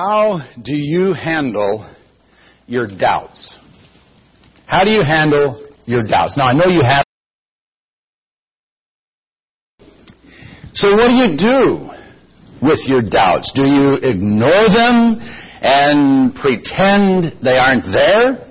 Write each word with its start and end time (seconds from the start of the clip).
How 0.00 0.40
do 0.64 0.74
you 0.74 1.12
handle 1.12 1.86
your 2.66 2.86
doubts? 2.86 3.58
How 4.64 4.82
do 4.82 4.90
you 4.90 5.02
handle 5.02 5.68
your 5.84 6.04
doubts? 6.04 6.38
Now, 6.38 6.46
I 6.48 6.52
know 6.54 6.68
you 6.68 6.80
have. 6.82 7.04
So, 10.72 10.92
what 10.92 11.08
do 11.08 11.12
you 11.12 11.36
do 11.36 11.90
with 12.62 12.80
your 12.86 13.02
doubts? 13.02 13.52
Do 13.54 13.66
you 13.66 13.96
ignore 13.96 14.68
them 14.72 15.20
and 15.60 16.34
pretend 16.34 17.36
they 17.44 17.58
aren't 17.58 17.84
there? 17.92 18.48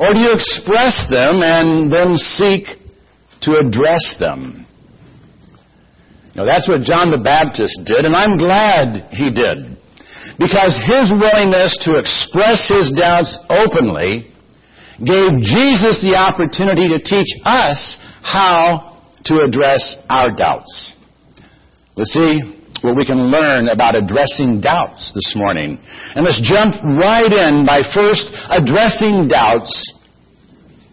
Or 0.00 0.14
do 0.14 0.18
you 0.18 0.32
express 0.32 1.06
them 1.08 1.42
and 1.44 1.92
then 1.92 2.16
seek 2.16 2.64
to 3.42 3.58
address 3.58 4.16
them? 4.18 4.66
Now, 6.34 6.44
that's 6.44 6.68
what 6.68 6.80
John 6.82 7.12
the 7.12 7.22
Baptist 7.22 7.82
did, 7.86 8.04
and 8.04 8.16
I'm 8.16 8.36
glad 8.36 9.12
he 9.12 9.30
did. 9.30 9.75
Because 10.38 10.76
his 10.84 11.10
willingness 11.10 11.76
to 11.88 11.96
express 11.96 12.68
his 12.68 12.92
doubts 12.92 13.38
openly 13.48 14.30
gave 15.00 15.40
Jesus 15.40 16.00
the 16.00 16.16
opportunity 16.16 16.88
to 16.88 16.98
teach 17.00 17.28
us 17.44 17.98
how 18.22 19.00
to 19.24 19.42
address 19.42 19.96
our 20.08 20.30
doubts. 20.34 20.94
Let's 21.96 22.12
see 22.12 22.40
what 22.82 22.96
we 22.96 23.04
can 23.04 23.30
learn 23.30 23.68
about 23.68 23.94
addressing 23.94 24.60
doubts 24.60 25.12
this 25.14 25.34
morning. 25.34 25.78
And 26.14 26.24
let's 26.24 26.40
jump 26.44 26.76
right 26.84 27.32
in 27.32 27.64
by 27.66 27.80
first 27.94 28.30
addressing 28.48 29.28
doubts 29.28 29.92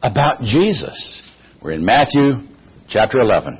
about 0.01 0.41
Jesus. 0.41 1.21
We're 1.61 1.71
in 1.71 1.85
Matthew 1.85 2.47
chapter 2.87 3.19
11. 3.19 3.59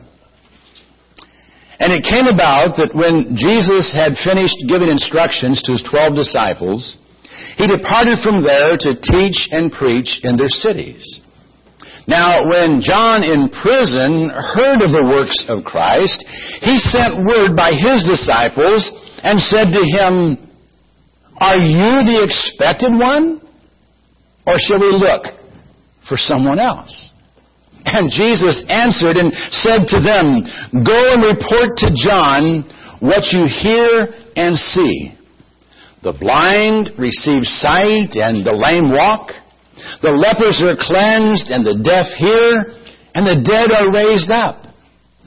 And 1.80 1.92
it 1.92 2.06
came 2.06 2.28
about 2.28 2.78
that 2.78 2.94
when 2.94 3.36
Jesus 3.36 3.94
had 3.94 4.14
finished 4.22 4.58
giving 4.70 4.90
instructions 4.90 5.62
to 5.64 5.74
his 5.74 5.84
twelve 5.84 6.14
disciples, 6.14 6.98
he 7.58 7.66
departed 7.66 8.20
from 8.22 8.44
there 8.44 8.78
to 8.78 9.00
teach 9.02 9.50
and 9.52 9.72
preach 9.72 10.22
in 10.24 10.38
their 10.38 10.52
cities. 10.52 11.22
Now, 12.08 12.46
when 12.48 12.82
John 12.82 13.24
in 13.24 13.50
prison 13.50 14.30
heard 14.30 14.84
of 14.84 14.92
the 14.92 15.08
works 15.08 15.46
of 15.48 15.64
Christ, 15.64 16.24
he 16.62 16.78
sent 16.78 17.26
word 17.26 17.56
by 17.56 17.72
his 17.72 18.04
disciples 18.04 18.92
and 19.24 19.40
said 19.40 19.72
to 19.72 19.82
him, 19.82 20.38
Are 21.40 21.58
you 21.58 22.04
the 22.04 22.22
expected 22.28 22.92
one? 22.92 23.42
Or 24.46 24.60
shall 24.60 24.80
we 24.80 24.92
look 24.92 25.24
for 26.08 26.18
someone 26.18 26.60
else? 26.60 27.13
And 27.94 28.10
Jesus 28.10 28.66
answered 28.70 29.18
and 29.22 29.32
said 29.54 29.86
to 29.94 30.02
them, 30.02 30.42
Go 30.82 31.14
and 31.14 31.22
report 31.22 31.78
to 31.86 31.94
John 31.94 32.66
what 33.00 33.30
you 33.30 33.46
hear 33.46 34.10
and 34.36 34.58
see. 34.58 35.14
The 36.02 36.18
blind 36.18 36.98
receive 36.98 37.46
sight 37.46 38.18
and 38.18 38.42
the 38.42 38.58
lame 38.58 38.90
walk. 38.90 39.30
The 40.02 40.10
lepers 40.10 40.58
are 40.66 40.76
cleansed 40.76 41.54
and 41.54 41.62
the 41.62 41.78
deaf 41.86 42.10
hear 42.18 42.74
and 43.14 43.28
the 43.30 43.46
dead 43.46 43.70
are 43.70 43.94
raised 43.94 44.32
up. 44.32 44.66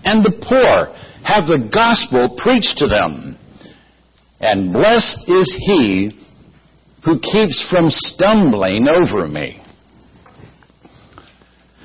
And 0.02 0.24
the 0.24 0.34
poor 0.42 0.90
have 1.22 1.46
the 1.46 1.70
gospel 1.72 2.36
preached 2.36 2.78
to 2.78 2.88
them. 2.88 3.38
And 4.40 4.72
blessed 4.72 5.28
is 5.28 5.54
he 5.66 6.10
who 7.04 7.20
keeps 7.20 7.64
from 7.70 7.90
stumbling 7.90 8.88
over 8.88 9.28
me. 9.28 9.62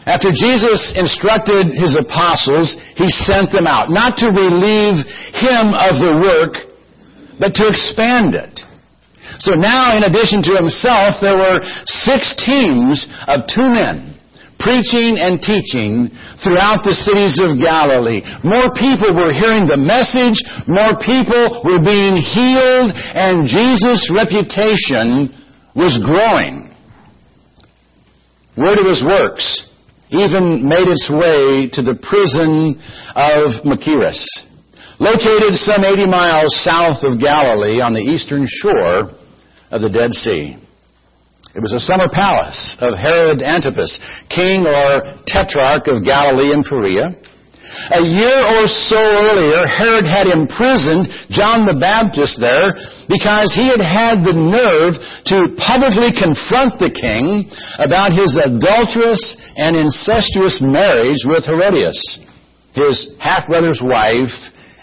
After 0.06 0.30
Jesus 0.34 0.94
instructed 0.98 1.78
his 1.78 1.94
apostles, 1.94 2.74
he 2.98 3.10
sent 3.10 3.52
them 3.52 3.68
out, 3.68 3.94
not 3.94 4.18
to 4.18 4.34
relieve 4.34 4.98
him 5.38 5.78
of 5.78 6.02
the 6.02 6.18
work, 6.18 6.54
but 7.40 7.54
to 7.62 7.70
expand 7.70 8.34
it. 8.34 8.62
So 9.38 9.54
now, 9.54 9.96
in 9.96 10.04
addition 10.04 10.42
to 10.44 10.58
himself, 10.58 11.22
there 11.22 11.38
were 11.38 11.62
six 11.86 12.34
teams 12.42 13.06
of 13.28 13.46
two 13.46 13.70
men 13.70 14.18
preaching 14.58 15.18
and 15.18 15.42
teaching 15.42 16.10
throughout 16.46 16.86
the 16.86 16.94
cities 16.94 17.42
of 17.42 17.58
Galilee. 17.58 18.22
More 18.46 18.70
people 18.78 19.14
were 19.14 19.34
hearing 19.34 19.66
the 19.66 19.78
message, 19.78 20.38
more 20.70 20.98
people 21.02 21.66
were 21.66 21.82
being 21.82 22.22
healed, 22.22 22.94
and 22.94 23.50
Jesus' 23.50 24.06
reputation 24.14 25.34
was 25.74 25.98
growing. 26.06 26.70
Word 28.58 28.78
of 28.78 28.86
his 28.86 29.02
works 29.02 29.71
even 30.12 30.68
made 30.68 30.92
its 30.92 31.10
way 31.10 31.72
to 31.72 31.82
the 31.82 31.96
prison 32.04 32.76
of 33.16 33.64
Machaerus, 33.64 34.20
located 35.00 35.56
some 35.56 35.84
80 35.84 36.06
miles 36.08 36.52
south 36.64 37.04
of 37.08 37.20
Galilee 37.20 37.80
on 37.80 37.96
the 37.96 38.04
eastern 38.04 38.46
shore 38.46 39.16
of 39.72 39.82
the 39.82 39.90
Dead 39.90 40.12
Sea. 40.12 40.60
It 41.56 41.60
was 41.60 41.74
a 41.74 41.80
summer 41.80 42.08
palace 42.12 42.78
of 42.80 42.96
Herod 42.96 43.42
Antipas, 43.42 44.00
king 44.30 44.68
or 44.68 45.20
tetrarch 45.28 45.88
of 45.88 46.04
Galilee 46.04 46.52
and 46.52 46.64
Perea. 46.64 47.12
A 47.92 48.04
year 48.04 48.36
or 48.36 48.68
so 48.68 49.00
earlier, 49.00 49.64
Herod 49.64 50.04
had 50.04 50.28
imprisoned 50.28 51.08
John 51.32 51.64
the 51.64 51.80
Baptist 51.80 52.36
there 52.40 52.76
because 53.08 53.56
he 53.56 53.72
had 53.72 53.80
had 53.80 54.28
the 54.28 54.36
nerve 54.36 55.00
to 55.32 55.56
publicly 55.56 56.12
confront 56.12 56.80
the 56.84 56.92
king 56.92 57.48
about 57.80 58.12
his 58.12 58.36
adulterous 58.36 59.24
and 59.56 59.80
incestuous 59.80 60.60
marriage 60.60 61.24
with 61.24 61.48
Herodias, 61.48 62.00
his 62.76 63.16
half-brother's 63.20 63.80
wife 63.80 64.36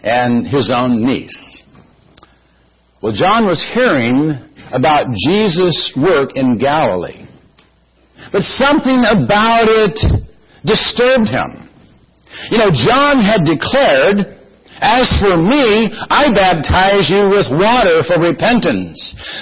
and 0.03 0.47
his 0.47 0.73
own 0.75 1.05
niece. 1.05 1.63
Well, 3.03 3.13
John 3.13 3.47
was 3.47 3.61
hearing 3.75 4.33
about 4.73 5.13
Jesus' 5.27 5.93
work 5.97 6.37
in 6.37 6.59
Galilee. 6.59 7.29
But 8.33 8.43
something 8.43 9.05
about 9.07 9.69
it 9.69 9.97
disturbed 10.65 11.29
him. 11.29 11.68
You 12.51 12.59
know, 12.59 12.71
John 12.71 13.25
had 13.25 13.45
declared, 13.45 14.39
As 14.79 15.11
for 15.19 15.35
me, 15.35 15.91
I 15.91 16.31
baptize 16.31 17.11
you 17.11 17.27
with 17.27 17.51
water 17.51 18.07
for 18.07 18.23
repentance. 18.23 18.95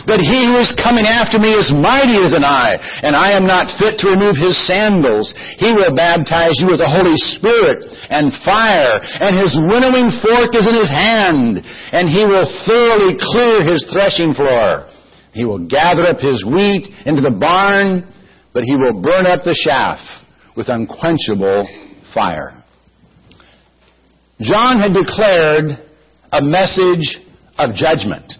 But 0.08 0.24
he 0.24 0.48
who 0.48 0.56
is 0.56 0.72
coming 0.80 1.04
after 1.04 1.36
me 1.36 1.52
is 1.52 1.68
mightier 1.68 2.32
than 2.32 2.40
I, 2.40 2.80
and 3.04 3.12
I 3.12 3.36
am 3.36 3.44
not 3.44 3.76
fit 3.76 4.00
to 4.00 4.16
remove 4.16 4.40
his 4.40 4.56
sandals. 4.64 5.34
He 5.60 5.76
will 5.76 5.92
baptize 5.92 6.56
you 6.56 6.72
with 6.72 6.80
the 6.80 6.88
Holy 6.88 7.16
Spirit 7.36 7.84
and 8.08 8.32
fire, 8.40 8.96
and 9.20 9.36
his 9.36 9.52
winnowing 9.68 10.08
fork 10.24 10.56
is 10.56 10.64
in 10.64 10.76
his 10.76 10.90
hand, 10.90 11.60
and 11.92 12.08
he 12.08 12.24
will 12.24 12.48
thoroughly 12.64 13.20
clear 13.20 13.60
his 13.60 13.84
threshing 13.92 14.32
floor. 14.32 14.88
He 15.36 15.44
will 15.44 15.68
gather 15.68 16.08
up 16.08 16.18
his 16.18 16.48
wheat 16.48 16.88
into 17.04 17.20
the 17.20 17.30
barn, 17.30 18.08
but 18.54 18.64
he 18.64 18.72
will 18.72 19.02
burn 19.02 19.26
up 19.26 19.44
the 19.44 19.52
chaff 19.52 20.00
with 20.56 20.70
unquenchable 20.70 21.68
fire. 22.14 22.55
John 24.40 24.80
had 24.80 24.92
declared 24.92 25.78
a 26.32 26.42
message 26.42 27.18
of 27.58 27.74
judgment. 27.74 28.32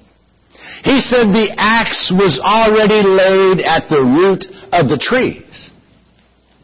He 0.85 1.01
said 1.01 1.33
the 1.33 1.55
axe 1.57 2.13
was 2.15 2.39
already 2.43 3.03
laid 3.03 3.65
at 3.65 3.89
the 3.89 4.03
root 4.03 4.45
of 4.73 4.89
the 4.89 5.01
trees. 5.01 5.71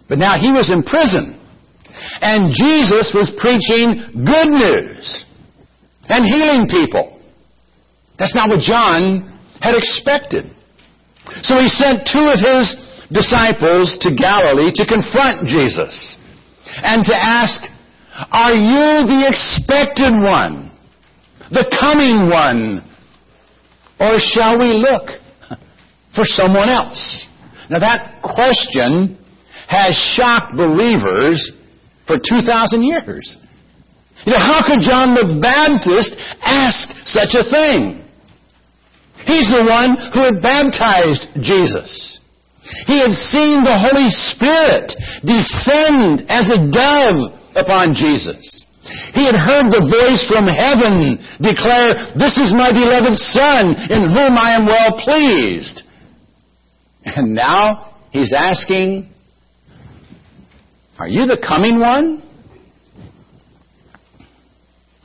But 0.08 0.18
now 0.18 0.38
he 0.38 0.52
was 0.52 0.70
in 0.70 0.82
prison. 0.82 1.38
And 2.20 2.52
Jesus 2.52 3.12
was 3.14 3.32
preaching 3.40 4.24
good 4.26 4.50
news 4.52 5.24
and 6.08 6.26
healing 6.26 6.68
people. 6.68 7.20
That's 8.18 8.34
not 8.34 8.48
what 8.48 8.60
John 8.60 9.32
had 9.60 9.74
expected. 9.74 10.50
So 11.42 11.56
he 11.56 11.68
sent 11.68 12.06
two 12.06 12.26
of 12.28 12.38
his 12.38 12.76
disciples 13.10 13.96
to 14.02 14.14
Galilee 14.14 14.72
to 14.74 14.84
confront 14.86 15.46
Jesus 15.46 16.16
and 16.82 17.04
to 17.04 17.14
ask, 17.14 17.62
are 18.30 18.52
you 18.52 19.06
the 19.08 19.26
expected 19.28 20.12
one? 20.20 20.70
The 21.50 21.64
coming 21.78 22.28
one? 22.28 22.84
Or 24.00 24.18
shall 24.18 24.58
we 24.58 24.72
look 24.72 25.08
for 26.14 26.24
someone 26.24 26.68
else? 26.68 27.26
Now 27.70 27.78
that 27.78 28.20
question 28.22 29.16
has 29.68 29.96
shocked 29.96 30.56
believers 30.56 31.52
for 32.06 32.16
2,000 32.18 32.82
years. 32.82 33.36
You 34.26 34.32
know, 34.32 34.38
how 34.38 34.60
could 34.66 34.80
John 34.80 35.14
the 35.14 35.40
Baptist 35.40 36.14
ask 36.42 36.90
such 37.06 37.34
a 37.34 37.48
thing? 37.48 38.04
He's 39.24 39.50
the 39.50 39.64
one 39.64 39.96
who 40.12 40.20
had 40.26 40.42
baptized 40.42 41.26
Jesus. 41.40 42.20
He 42.86 42.98
had 42.98 43.14
seen 43.14 43.64
the 43.64 43.78
Holy 43.78 44.10
Spirit 44.10 44.92
descend 45.24 46.26
as 46.28 46.50
a 46.50 46.70
dove 46.70 47.38
upon 47.54 47.94
Jesus. 47.94 48.66
He 49.14 49.24
had 49.24 49.38
heard 49.38 49.70
the 49.70 49.86
voice 49.86 50.26
from 50.26 50.50
heaven 50.50 51.16
declare, 51.38 52.12
This 52.18 52.36
is 52.36 52.52
my 52.52 52.72
beloved 52.72 53.14
Son, 53.14 53.74
in 53.90 54.02
whom 54.10 54.34
I 54.36 54.58
am 54.58 54.66
well 54.66 54.98
pleased. 54.98 55.82
And 57.04 57.34
now 57.34 57.94
he's 58.10 58.32
asking, 58.32 59.08
Are 60.98 61.08
you 61.08 61.26
the 61.26 61.38
coming 61.38 61.78
one? 61.78 62.22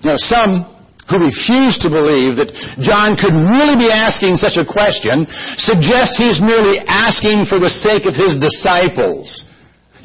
Know, 0.04 0.16
some 0.16 0.78
who 1.10 1.18
refuse 1.24 1.80
to 1.80 1.90
believe 1.90 2.36
that 2.36 2.52
John 2.84 3.16
could 3.16 3.34
really 3.34 3.80
be 3.80 3.92
asking 3.92 4.36
such 4.38 4.60
a 4.60 4.68
question 4.68 5.24
suggest 5.56 6.20
he's 6.20 6.44
merely 6.44 6.84
asking 6.84 7.48
for 7.48 7.60
the 7.60 7.72
sake 7.72 8.04
of 8.04 8.14
his 8.14 8.36
disciples. 8.36 9.47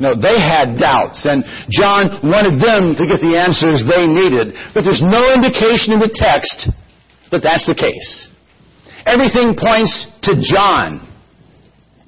No, 0.03 0.19
they 0.19 0.35
had 0.35 0.83
doubts, 0.83 1.23
and 1.31 1.47
John 1.71 2.11
wanted 2.27 2.59
them 2.59 2.99
to 2.99 3.07
get 3.07 3.23
the 3.23 3.39
answers 3.39 3.87
they 3.87 4.03
needed. 4.11 4.51
But 4.75 4.83
there's 4.83 4.99
no 4.99 5.31
indication 5.31 5.95
in 5.95 6.03
the 6.03 6.11
text 6.11 6.75
that 7.31 7.39
that's 7.47 7.71
the 7.71 7.79
case. 7.79 8.27
Everything 9.07 9.55
points 9.55 10.11
to 10.27 10.43
John 10.43 11.07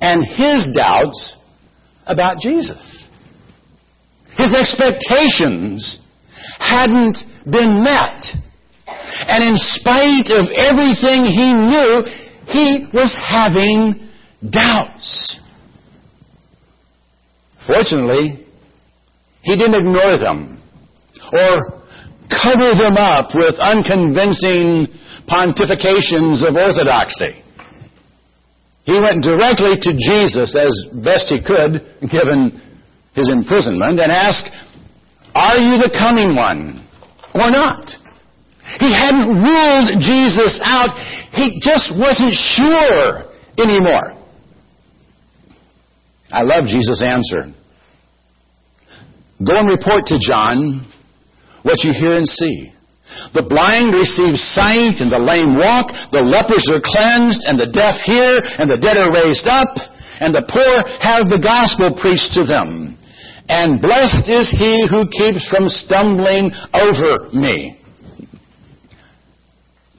and 0.01 0.27
his 0.27 0.75
doubts 0.75 1.39
about 2.05 2.39
Jesus. 2.43 2.83
His 4.35 4.53
expectations 4.55 6.03
hadn't 6.59 7.19
been 7.47 7.79
met. 7.79 8.27
And 9.31 9.45
in 9.45 9.55
spite 9.57 10.35
of 10.35 10.51
everything 10.51 11.23
he 11.31 11.55
knew, 11.55 12.03
he 12.51 12.91
was 12.93 13.15
having 13.15 14.11
doubts. 14.51 15.39
Fortunately, 17.67 18.45
he 19.43 19.57
didn't 19.57 19.75
ignore 19.75 20.19
them 20.19 20.61
or 21.33 21.85
cover 22.29 22.73
them 22.77 22.97
up 22.97 23.31
with 23.35 23.55
unconvincing 23.61 24.89
pontifications 25.29 26.47
of 26.47 26.57
orthodoxy. 26.57 27.41
He 28.85 29.01
went 29.01 29.25
directly 29.25 29.77
to 29.81 29.91
Jesus 29.97 30.55
as 30.57 30.73
best 31.03 31.33
he 31.33 31.41
could, 31.41 31.81
given 32.11 32.61
his 33.15 33.31
imprisonment, 33.31 34.01
and 34.01 34.13
asked, 34.13 34.51
Are 35.35 35.57
you 35.57 35.81
the 35.81 35.93
coming 35.97 36.37
one 36.37 36.85
or 37.33 37.51
not? 37.51 37.89
He 38.81 38.93
hadn't 38.93 39.41
ruled 39.41 40.01
Jesus 40.01 40.61
out. 40.63 40.93
He 41.33 41.61
just 41.61 41.93
wasn't 41.97 42.33
sure 42.33 43.25
anymore. 43.57 44.24
I 46.35 46.43
love 46.43 46.67
Jesus' 46.67 46.99
answer. 46.99 47.55
Go 49.39 49.55
and 49.55 49.69
report 49.69 50.07
to 50.11 50.19
John 50.19 50.83
what 51.63 51.85
you 51.87 51.95
hear 51.95 52.19
and 52.19 52.29
see. 52.29 52.75
The 53.35 53.47
blind 53.47 53.95
receive 53.95 54.35
sight 54.35 54.99
and 54.99 55.15
the 55.15 55.23
lame 55.23 55.55
walk, 55.55 55.95
the 56.11 56.27
lepers 56.27 56.67
are 56.75 56.83
cleansed 56.83 57.47
and 57.47 57.55
the 57.55 57.71
deaf 57.71 58.03
hear 58.03 58.43
and 58.59 58.67
the 58.67 58.81
dead 58.83 58.99
are 58.99 59.15
raised 59.15 59.47
up 59.47 59.71
and 60.19 60.35
the 60.35 60.43
poor 60.51 60.75
have 60.99 61.31
the 61.31 61.39
gospel 61.39 61.95
preached 61.95 62.35
to 62.35 62.43
them. 62.43 62.99
And 63.47 63.79
blessed 63.79 64.27
is 64.27 64.51
he 64.51 64.91
who 64.91 65.07
keeps 65.07 65.47
from 65.47 65.71
stumbling 65.71 66.51
over 66.75 67.31
me. 67.31 67.79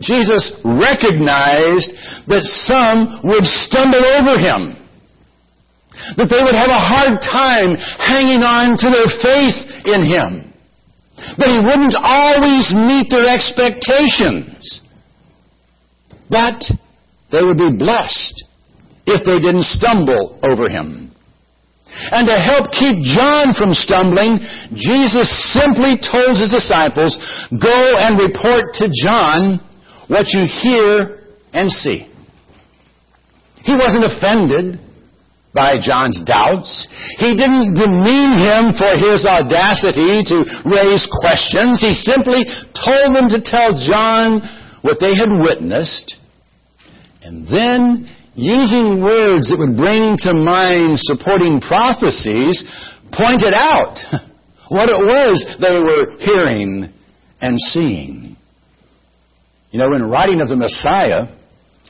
Jesus 0.02 0.52
recognized 0.66 1.96
that 2.28 2.44
some 2.68 3.24
would 3.24 3.48
stumble 3.48 4.04
over 4.04 4.36
him. 4.36 4.85
That 6.18 6.30
they 6.30 6.42
would 6.46 6.54
have 6.54 6.69
a 6.69 6.78
hard 6.78 7.18
time 7.25 7.74
hanging 7.98 8.46
on 8.46 8.78
to 8.78 8.88
their 8.94 9.10
faith 9.19 9.57
in 9.90 10.06
him. 10.06 10.54
That 11.42 11.50
he 11.50 11.57
wouldn't 11.57 11.98
always 11.98 12.69
meet 12.75 13.10
their 13.10 13.25
expectations. 13.25 14.81
But 16.30 16.62
they 17.31 17.42
would 17.42 17.57
be 17.57 17.74
blessed 17.78 18.46
if 19.06 19.25
they 19.25 19.40
didn't 19.40 19.66
stumble 19.66 20.40
over 20.46 20.69
him. 20.69 21.12
And 21.88 22.28
to 22.28 22.38
help 22.38 22.72
keep 22.72 23.01
John 23.04 23.54
from 23.54 23.74
stumbling, 23.74 24.40
Jesus 24.74 25.30
simply 25.54 25.96
told 26.01 26.38
his 26.38 26.51
disciples, 26.51 27.18
Go 27.50 27.98
and 27.98 28.19
report 28.19 28.74
to 28.81 28.90
John 28.92 29.62
what 30.08 30.34
you 30.34 30.46
hear 30.46 31.24
and 31.54 31.72
see. 31.72 32.10
He 33.63 33.74
wasn't 33.74 34.06
offended 34.06 34.80
by 35.56 35.80
John's 35.80 36.22
doubts. 36.28 36.86
He 37.18 37.31
didn't 37.31 37.80
demean 37.80 38.36
him 38.36 38.75
for 38.75 38.92
his 39.00 39.24
audacity 39.24 40.22
to 40.28 40.38
raise 40.68 41.07
questions. 41.07 41.80
He 41.80 41.96
simply 41.96 42.44
told 42.75 43.16
them 43.16 43.31
to 43.31 43.40
tell 43.40 43.72
John 43.72 44.44
what 44.84 45.00
they 45.00 45.16
had 45.16 45.31
witnessed. 45.31 46.19
And 47.24 47.48
then, 47.48 48.06
using 48.36 49.02
words 49.02 49.50
that 49.50 49.57
would 49.57 49.80
bring 49.80 50.19
to 50.28 50.36
mind 50.36 51.00
supporting 51.00 51.63
prophecies, 51.63 52.62
pointed 53.16 53.56
out 53.56 53.98
what 54.69 54.90
it 54.92 55.00
was 55.00 55.40
they 55.58 55.80
were 55.80 56.19
hearing 56.19 56.92
and 57.40 57.58
seeing. 57.72 58.36
You 59.72 59.80
know, 59.80 59.94
in 59.94 60.04
writing 60.04 60.42
of 60.42 60.50
the 60.50 60.56
Messiah 60.56 61.35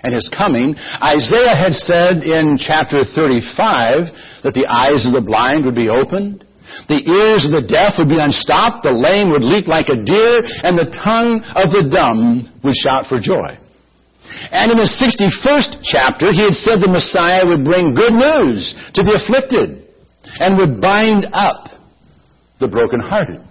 and 0.06 0.14
his 0.14 0.30
coming, 0.30 0.78
Isaiah 1.02 1.58
had 1.58 1.74
said 1.74 2.22
in 2.22 2.62
chapter 2.62 3.02
35 3.02 4.46
that 4.46 4.54
the 4.54 4.70
eyes 4.70 5.02
of 5.10 5.18
the 5.18 5.26
blind 5.26 5.66
would 5.66 5.74
be 5.74 5.90
opened, 5.90 6.46
the 6.86 7.02
ears 7.02 7.42
of 7.50 7.58
the 7.58 7.66
deaf 7.66 7.98
would 7.98 8.14
be 8.14 8.22
unstopped, 8.22 8.86
the 8.86 8.94
lame 8.94 9.34
would 9.34 9.42
leap 9.42 9.66
like 9.66 9.90
a 9.90 9.98
deer, 9.98 10.46
and 10.62 10.78
the 10.78 10.94
tongue 10.94 11.42
of 11.58 11.74
the 11.74 11.90
dumb 11.90 12.46
would 12.62 12.78
shout 12.78 13.10
for 13.10 13.18
joy. 13.18 13.58
And 14.54 14.70
in 14.70 14.78
the 14.78 14.90
61st 14.90 15.82
chapter, 15.82 16.30
he 16.30 16.46
had 16.46 16.54
said 16.54 16.82
the 16.82 16.90
Messiah 16.90 17.46
would 17.46 17.66
bring 17.66 17.98
good 17.98 18.14
news 18.14 18.78
to 18.94 19.02
the 19.02 19.18
afflicted 19.18 19.90
and 20.38 20.58
would 20.58 20.82
bind 20.82 21.26
up 21.34 21.74
the 22.60 22.68
brokenhearted. 22.68 23.42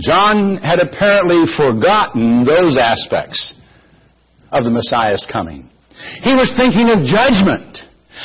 John 0.00 0.56
had 0.56 0.80
apparently 0.80 1.44
forgotten 1.56 2.44
those 2.44 2.78
aspects 2.78 3.57
of 4.52 4.64
the 4.64 4.70
Messiah's 4.70 5.26
coming. 5.30 5.68
He 6.22 6.34
was 6.34 6.52
thinking 6.56 6.88
of 6.90 7.04
judgment. 7.04 7.84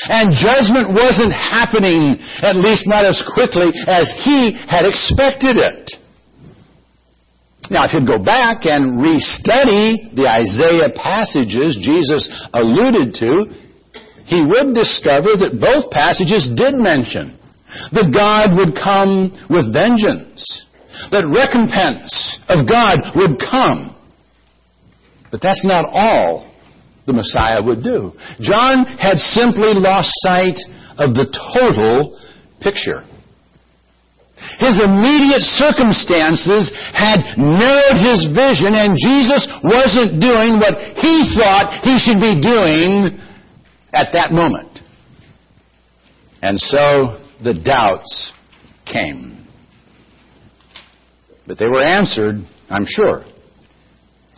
And 0.10 0.34
judgment 0.34 0.90
wasn't 0.90 1.34
happening, 1.34 2.18
at 2.42 2.58
least 2.58 2.90
not 2.90 3.06
as 3.06 3.22
quickly 3.34 3.70
as 3.86 4.10
he 4.26 4.58
had 4.66 4.90
expected 4.90 5.58
it. 5.58 5.94
Now, 7.70 7.86
if 7.86 7.94
you'd 7.94 8.08
go 8.08 8.18
back 8.18 8.66
and 8.66 8.98
restudy 8.98 10.10
the 10.18 10.26
Isaiah 10.28 10.90
passages 10.98 11.78
Jesus 11.80 12.26
alluded 12.54 13.14
to, 13.22 13.46
he 14.26 14.42
would 14.42 14.74
discover 14.74 15.38
that 15.38 15.62
both 15.62 15.92
passages 15.92 16.50
did 16.58 16.74
mention 16.74 17.38
that 17.94 18.12
God 18.12 18.58
would 18.58 18.74
come 18.76 19.30
with 19.50 19.72
vengeance 19.72 20.42
that 21.12 21.26
recompense 21.26 22.14
of 22.50 22.70
God 22.70 23.02
would 23.18 23.42
come. 23.42 23.96
But 25.34 25.42
that's 25.42 25.66
not 25.66 25.86
all 25.90 26.46
the 27.08 27.14
Messiah 27.14 27.58
would 27.60 27.82
do. 27.82 28.14
John 28.40 28.86
had 28.86 29.18
simply 29.18 29.74
lost 29.74 30.14
sight 30.22 30.62
of 31.02 31.16
the 31.16 31.26
total 31.58 32.22
picture. 32.62 33.02
His 34.62 34.78
immediate 34.78 35.42
circumstances 35.42 36.70
had 36.94 37.34
narrowed 37.36 37.98
his 37.98 38.30
vision, 38.30 38.78
and 38.78 38.94
Jesus 38.94 39.50
wasn't 39.66 40.22
doing 40.22 40.62
what 40.62 40.78
he 41.02 41.34
thought 41.34 41.82
he 41.82 41.98
should 41.98 42.22
be 42.22 42.38
doing 42.40 43.18
at 43.92 44.14
that 44.14 44.32
moment. 44.32 44.70
And 46.44 46.60
so 46.60 47.26
the 47.44 47.56
doubts 47.56 48.34
came. 48.86 49.48
But 51.48 51.58
they 51.58 51.68
were 51.68 51.82
answered, 51.82 52.36
I'm 52.70 52.86
sure, 52.88 53.26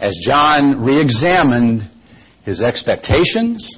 as 0.05 0.15
John 0.21 0.85
re 0.85 1.01
examined 1.01 1.89
his 2.43 2.61
expectations, 2.61 3.77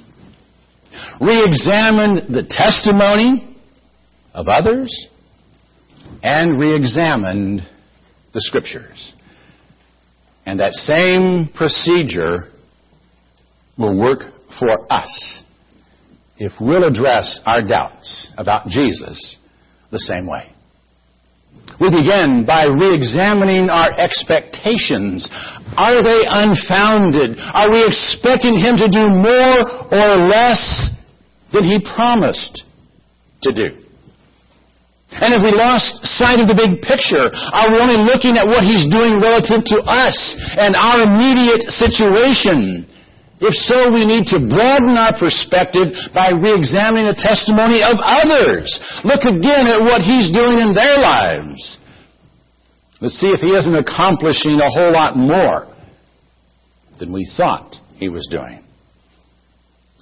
re 1.21 1.41
examined 1.45 2.35
the 2.35 2.45
testimony 2.49 3.55
of 4.33 4.49
others, 4.49 5.07
and 6.21 6.59
re 6.59 6.75
examined 6.75 7.61
the 8.33 8.41
Scriptures. 8.41 9.13
And 10.45 10.59
that 10.59 10.73
same 10.73 11.49
procedure 11.55 12.51
will 13.77 13.97
work 13.97 14.19
for 14.59 14.91
us 14.91 15.43
if 16.37 16.51
we'll 16.59 16.83
address 16.83 17.39
our 17.45 17.61
doubts 17.61 18.27
about 18.37 18.67
Jesus 18.67 19.37
the 19.91 19.99
same 19.99 20.27
way. 20.27 20.51
We 21.79 21.93
begin 21.93 22.43
by 22.45 22.65
re-examining 22.65 23.69
our 23.69 23.93
expectations. 23.99 25.29
Are 25.77 26.01
they 26.01 26.25
unfounded? 26.25 27.37
Are 27.37 27.69
we 27.69 27.85
expecting 27.85 28.57
Him 28.57 28.81
to 28.81 28.89
do 28.89 29.05
more 29.13 29.61
or 29.93 30.25
less 30.25 30.89
than 31.53 31.63
He 31.63 31.77
promised 31.77 32.65
to 33.43 33.53
do? 33.53 33.87
And 35.09 35.33
if 35.33 35.41
we 35.41 35.55
lost 35.55 36.03
sight 36.03 36.41
of 36.41 36.49
the 36.49 36.57
big 36.57 36.81
picture, 36.81 37.29
are 37.31 37.71
we 37.71 37.79
only 37.79 38.01
looking 38.03 38.35
at 38.35 38.45
what 38.45 38.65
He's 38.65 38.89
doing 38.89 39.21
relative 39.21 39.63
to 39.71 39.77
us 39.85 40.17
and 40.57 40.75
our 40.75 41.05
immediate 41.05 41.69
situation? 41.71 42.89
If 43.39 43.53
so, 43.53 43.93
we 43.93 44.01
need 44.01 44.25
to 44.33 44.41
broaden 44.41 44.97
our 44.97 45.13
perspective 45.13 45.93
by 46.13 46.33
re-examining 46.33 47.05
the 47.05 47.17
testimony 47.17 47.85
of 47.85 48.01
others. 48.01 48.65
Look 49.05 49.29
again 49.29 49.69
at 49.69 49.81
what 49.85 50.01
He's 50.01 50.33
doing 50.33 50.57
in 50.57 50.73
their 50.73 50.97
lives. 50.97 51.77
Let's 52.99 53.19
see 53.21 53.29
if 53.29 53.41
he 53.41 53.53
isn't 53.53 53.75
accomplishing 53.75 54.59
a 54.59 54.71
whole 54.71 54.91
lot 54.91 55.15
more 55.15 55.69
than 56.99 57.13
we 57.13 57.29
thought 57.37 57.75
he 57.97 58.09
was 58.09 58.27
doing. 58.31 58.63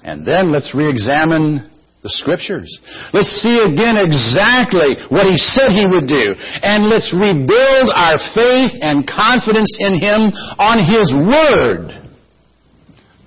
And 0.04 0.25
then 0.25 0.51
let's 0.51 0.74
re-examine 0.74 1.72
the 2.04 2.10
scriptures. 2.10 2.72
Let's 3.12 3.42
see 3.42 3.60
again 3.60 3.98
exactly 3.98 4.96
what 5.10 5.25
he 5.25 5.36
said 5.36 5.75
he 5.75 5.84
would 5.84 6.08
do. 6.08 6.36
And 6.63 6.88
let's 6.88 7.12
rebuild 7.12 7.89
our 7.92 8.15
faith 8.32 8.72
and 8.80 9.04
confidence 9.04 9.75
in 9.82 10.00
him 10.00 10.32
on 10.56 10.80
his 10.80 11.12
word, 11.18 12.05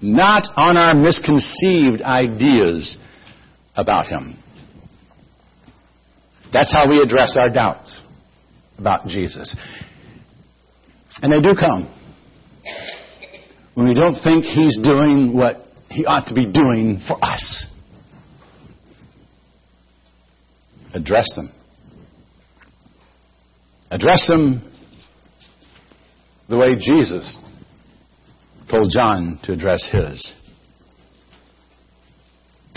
not 0.00 0.48
on 0.56 0.76
our 0.76 0.94
misconceived 0.94 2.02
ideas 2.02 2.96
about 3.76 4.06
him. 4.06 4.36
That's 6.52 6.72
how 6.72 6.88
we 6.88 7.00
address 7.00 7.36
our 7.38 7.50
doubts 7.50 8.00
about 8.78 9.06
Jesus. 9.06 9.54
And 11.20 11.32
they 11.32 11.40
do 11.40 11.54
come 11.58 11.92
when 13.74 13.86
we 13.86 13.94
don't 13.94 14.16
think 14.22 14.44
He's 14.44 14.78
doing 14.82 15.36
what 15.36 15.56
He 15.90 16.06
ought 16.06 16.26
to 16.28 16.34
be 16.34 16.50
doing 16.50 17.00
for 17.06 17.16
us. 17.22 17.66
Address 20.94 21.26
them. 21.36 21.52
Address 23.90 24.26
them 24.26 24.62
the 26.48 26.56
way 26.56 26.74
Jesus 26.78 27.36
told 28.70 28.90
John 28.90 29.38
to 29.44 29.52
address 29.52 29.88
his. 29.90 30.32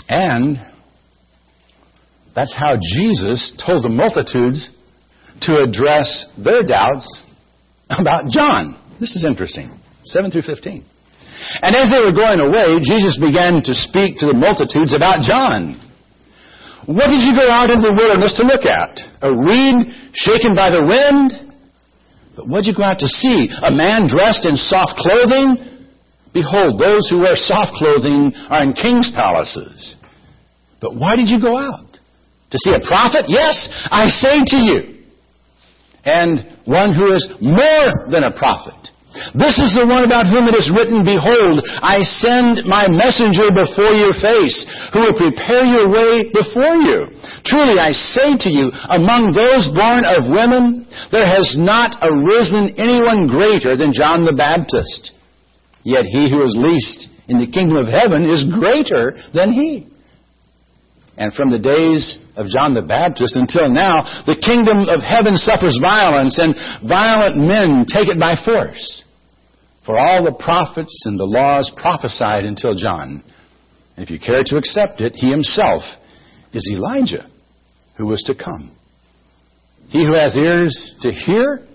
And 0.08 0.58
that's 2.34 2.56
how 2.56 2.76
Jesus 2.76 3.52
told 3.64 3.84
the 3.84 3.88
multitudes 3.88 4.70
to 5.42 5.62
address 5.62 6.26
their 6.36 6.62
doubts 6.62 7.06
about 7.90 8.28
John. 8.28 8.78
This 9.00 9.16
is 9.16 9.24
interesting. 9.24 9.70
7 10.04 10.30
through 10.30 10.42
15. 10.42 10.84
And 11.62 11.74
as 11.74 11.90
they 11.90 11.98
were 11.98 12.14
going 12.14 12.40
away, 12.40 12.78
Jesus 12.82 13.18
began 13.18 13.62
to 13.64 13.74
speak 13.74 14.18
to 14.18 14.26
the 14.26 14.36
multitudes 14.36 14.94
about 14.94 15.22
John. 15.22 15.80
What 16.86 17.08
did 17.08 17.22
you 17.22 17.34
go 17.34 17.46
out 17.46 17.70
into 17.70 17.88
the 17.88 17.94
wilderness 17.94 18.34
to 18.38 18.44
look 18.44 18.66
at? 18.66 19.00
A 19.22 19.30
reed 19.30 19.86
shaken 20.14 20.54
by 20.54 20.70
the 20.70 20.82
wind? 20.82 21.54
But 22.34 22.48
what 22.48 22.64
did 22.64 22.74
you 22.74 22.76
go 22.76 22.82
out 22.82 22.98
to 23.00 23.08
see? 23.08 23.48
A 23.62 23.70
man 23.70 24.08
dressed 24.08 24.46
in 24.46 24.56
soft 24.56 24.98
clothing? 24.98 25.71
Behold, 26.32 26.80
those 26.80 27.08
who 27.08 27.20
wear 27.20 27.36
soft 27.36 27.74
clothing 27.74 28.32
are 28.48 28.62
in 28.62 28.72
king's 28.72 29.12
palaces. 29.14 29.96
But 30.80 30.96
why 30.96 31.16
did 31.16 31.28
you 31.28 31.40
go 31.40 31.56
out? 31.56 31.86
To 32.50 32.58
see 32.58 32.72
a 32.74 32.86
prophet? 32.86 33.26
Yes, 33.28 33.68
I 33.90 34.08
say 34.08 34.44
to 34.44 34.56
you. 34.56 34.78
And 36.04 36.58
one 36.64 36.94
who 36.94 37.14
is 37.14 37.24
more 37.40 38.10
than 38.10 38.24
a 38.24 38.36
prophet. 38.36 38.82
This 39.36 39.60
is 39.60 39.76
the 39.76 39.84
one 39.84 40.08
about 40.08 40.24
whom 40.24 40.48
it 40.48 40.56
is 40.56 40.72
written, 40.72 41.04
Behold, 41.04 41.60
I 41.84 42.00
send 42.00 42.64
my 42.64 42.88
messenger 42.88 43.52
before 43.52 43.92
your 43.92 44.16
face, 44.16 44.56
who 44.92 45.04
will 45.04 45.16
prepare 45.16 45.68
your 45.68 45.92
way 45.92 46.32
before 46.32 46.80
you. 46.80 47.12
Truly 47.44 47.76
I 47.76 47.92
say 47.92 48.40
to 48.40 48.50
you, 48.50 48.72
among 48.88 49.36
those 49.36 49.68
born 49.68 50.08
of 50.08 50.32
women, 50.32 50.88
there 51.12 51.28
has 51.28 51.52
not 51.60 52.00
arisen 52.00 52.72
anyone 52.80 53.28
greater 53.28 53.76
than 53.76 53.92
John 53.92 54.24
the 54.24 54.32
Baptist. 54.32 55.12
Yet 55.84 56.04
he 56.04 56.30
who 56.30 56.42
is 56.44 56.56
least 56.56 57.08
in 57.28 57.38
the 57.38 57.50
kingdom 57.50 57.76
of 57.76 57.86
heaven 57.86 58.28
is 58.28 58.44
greater 58.44 59.14
than 59.34 59.52
he. 59.52 59.88
And 61.16 61.32
from 61.34 61.50
the 61.50 61.58
days 61.58 62.18
of 62.36 62.46
John 62.46 62.74
the 62.74 62.82
Baptist 62.82 63.36
until 63.36 63.68
now, 63.68 64.02
the 64.24 64.40
kingdom 64.40 64.88
of 64.88 65.02
heaven 65.02 65.36
suffers 65.36 65.78
violence, 65.80 66.38
and 66.38 66.54
violent 66.88 67.36
men 67.36 67.84
take 67.86 68.08
it 68.08 68.18
by 68.18 68.34
force. 68.44 69.04
For 69.84 69.98
all 69.98 70.24
the 70.24 70.32
prophets 70.32 71.02
and 71.04 71.18
the 71.18 71.24
laws 71.24 71.70
prophesied 71.76 72.44
until 72.44 72.74
John. 72.74 73.22
And 73.96 74.04
if 74.04 74.10
you 74.10 74.18
care 74.18 74.42
to 74.46 74.56
accept 74.56 75.00
it, 75.00 75.14
he 75.14 75.30
himself 75.30 75.82
is 76.52 76.70
Elijah 76.72 77.28
who 77.98 78.06
was 78.06 78.22
to 78.22 78.34
come. 78.34 78.74
He 79.88 80.04
who 80.06 80.14
has 80.14 80.36
ears 80.36 80.94
to 81.02 81.12
hear, 81.12 81.66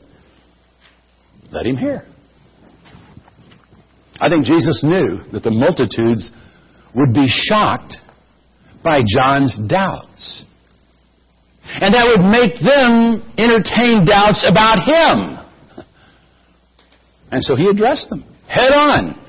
let 1.52 1.66
him 1.66 1.78
hear. 1.78 2.04
I 4.20 4.30
think 4.30 4.46
Jesus 4.46 4.84
knew 4.84 5.20
that 5.32 5.44
the 5.44 5.52
multitudes 5.52 6.32
would 6.96 7.14
be 7.14 7.28
shocked 7.28 7.96
by 8.84 9.02
John's 9.06 9.58
doubts. 9.68 10.44
And 11.68 11.94
that 11.94 12.08
would 12.08 12.24
make 12.24 12.56
them 12.64 13.22
entertain 13.38 14.06
doubts 14.06 14.48
about 14.48 14.80
him. 14.80 15.38
And 17.32 17.44
so 17.44 17.56
he 17.56 17.68
addressed 17.68 18.10
them 18.10 18.24
head 18.48 18.72
on. 18.72 19.20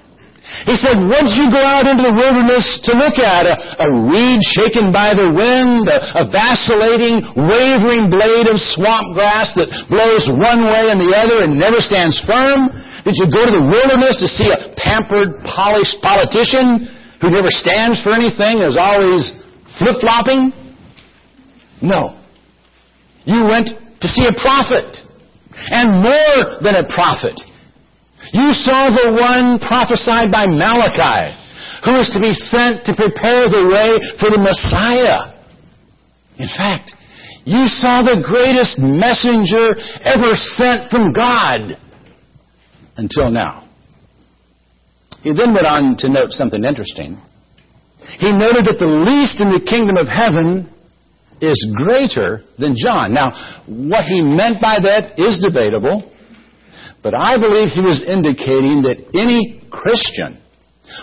He 0.64 0.80
said, 0.80 0.96
Once 0.96 1.36
you 1.36 1.52
go 1.52 1.60
out 1.60 1.84
into 1.84 2.08
the 2.08 2.14
wilderness 2.14 2.80
to 2.88 2.96
look 2.96 3.20
at 3.20 3.44
a, 3.44 3.84
a 3.84 3.88
reed 3.92 4.40
shaken 4.56 4.88
by 4.94 5.12
the 5.12 5.28
wind, 5.28 5.84
a, 5.92 6.00
a, 6.22 6.24
vacillating, 6.24 7.20
wavering 7.36 8.08
blade 8.08 8.48
of 8.48 8.56
swamp 8.56 9.12
grass 9.12 9.52
that 9.60 9.68
blows 9.92 10.24
one 10.24 10.64
way 10.64 10.88
and 10.88 10.96
the 10.96 11.12
other 11.12 11.44
and 11.44 11.52
never 11.52 11.84
stands 11.84 12.16
firm? 12.24 12.72
Did 13.08 13.24
you 13.24 13.32
go 13.32 13.48
to 13.48 13.56
the 13.56 13.64
wilderness 13.64 14.20
to 14.20 14.28
see 14.28 14.52
a 14.52 14.68
pampered, 14.76 15.40
polished 15.40 15.96
politician 16.04 16.92
who 17.24 17.32
never 17.32 17.48
stands 17.48 18.04
for 18.04 18.12
anything, 18.12 18.60
is 18.60 18.76
always 18.76 19.32
flip 19.80 19.96
flopping? 20.04 20.52
No. 21.80 22.20
You 23.24 23.48
went 23.48 23.72
to 24.04 24.08
see 24.12 24.28
a 24.28 24.36
prophet, 24.36 24.92
and 25.72 26.04
more 26.04 26.60
than 26.60 26.76
a 26.76 26.84
prophet. 26.84 27.40
You 28.36 28.52
saw 28.52 28.92
the 28.92 29.16
one 29.16 29.56
prophesied 29.56 30.28
by 30.28 30.44
Malachi, 30.44 31.32
who 31.88 31.96
is 31.96 32.12
to 32.12 32.20
be 32.20 32.36
sent 32.36 32.84
to 32.84 32.92
prepare 32.92 33.48
the 33.48 33.72
way 33.72 33.96
for 34.20 34.28
the 34.28 34.36
Messiah. 34.36 35.32
In 36.36 36.48
fact, 36.52 36.92
you 37.48 37.72
saw 37.72 38.04
the 38.04 38.20
greatest 38.20 38.76
messenger 38.76 39.80
ever 40.04 40.36
sent 40.36 40.92
from 40.92 41.16
God 41.16 41.87
until 42.98 43.30
now. 43.30 43.64
He 45.22 45.32
then 45.32 45.54
went 45.54 45.66
on 45.66 45.96
to 45.98 46.08
note 46.10 46.30
something 46.30 46.62
interesting. 46.62 47.16
He 48.18 48.30
noted 48.30 48.66
that 48.66 48.78
the 48.78 48.90
least 48.90 49.40
in 49.40 49.50
the 49.50 49.62
kingdom 49.62 49.96
of 49.96 50.06
heaven 50.06 50.68
is 51.40 51.58
greater 51.74 52.42
than 52.58 52.74
John. 52.76 53.14
Now, 53.14 53.30
what 53.66 54.04
he 54.04 54.20
meant 54.20 54.60
by 54.60 54.78
that 54.82 55.18
is 55.18 55.38
debatable. 55.38 56.10
But 57.02 57.14
I 57.14 57.38
believe 57.38 57.70
he 57.70 57.80
was 57.80 58.02
indicating 58.02 58.82
that 58.82 58.98
any 59.14 59.62
Christian 59.70 60.42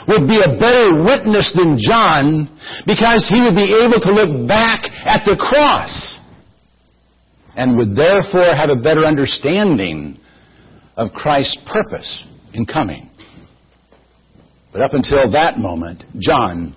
would 0.07 0.27
be 0.27 0.43
a 0.43 0.59
better 0.59 0.91
witness 1.03 1.55
than 1.55 1.79
John 1.79 2.51
because 2.85 3.27
he 3.31 3.39
would 3.39 3.55
be 3.55 3.71
able 3.71 4.03
to 4.03 4.11
look 4.11 4.47
back 4.47 4.83
at 5.05 5.23
the 5.23 5.39
cross 5.39 6.19
and 7.55 7.77
would 7.77 7.95
therefore 7.95 8.51
have 8.51 8.69
a 8.69 8.81
better 8.81 9.05
understanding 9.05 10.19
of 10.97 11.11
Christ's 11.11 11.57
purpose 11.71 12.25
in 12.53 12.65
coming. 12.65 13.09
But 14.71 14.81
up 14.81 14.93
until 14.93 15.31
that 15.31 15.57
moment, 15.57 16.03
John 16.19 16.75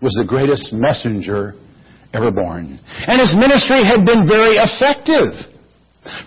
was 0.00 0.14
the 0.18 0.26
greatest 0.26 0.72
messenger 0.72 1.54
ever 2.12 2.30
born. 2.30 2.78
And 3.06 3.18
his 3.18 3.34
ministry 3.34 3.82
had 3.82 4.06
been 4.06 4.26
very 4.26 4.54
effective. 4.54 5.34